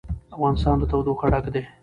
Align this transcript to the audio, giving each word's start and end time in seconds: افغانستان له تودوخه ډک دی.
افغانستان 0.35 0.75
له 0.81 0.85
تودوخه 0.91 1.27
ډک 1.33 1.45
دی. 1.53 1.63